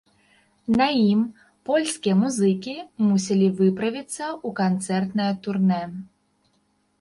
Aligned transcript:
На 0.79 0.85
ім 1.09 1.19
польскія 1.69 2.15
музыкі 2.21 2.73
мусілі 3.09 3.51
выправіцца 3.59 4.23
ў 4.31 4.49
канцэртнае 4.63 5.29
турнэ. 5.47 5.81